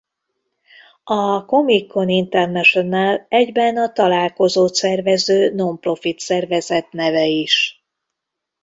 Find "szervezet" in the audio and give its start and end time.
6.19-6.91